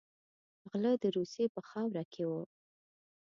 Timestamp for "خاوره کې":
1.69-2.23